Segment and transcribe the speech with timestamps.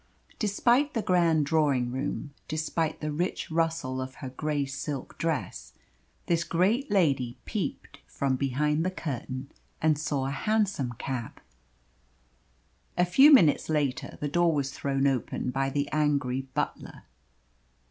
[0.39, 5.73] Despite the grand drawing room, despite the rich rustle of her grey silk dress,
[6.25, 11.39] this great lady peeped from behind the curtain, and saw a hansom cab.
[12.97, 17.03] A few minutes later the door was thrown open by the angry butler.